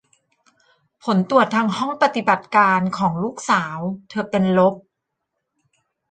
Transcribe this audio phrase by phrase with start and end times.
[1.03, 3.77] ผลตรวจทางห้องปฏิบัติการของลูกสาว
[4.09, 4.75] เธอเป็นลบ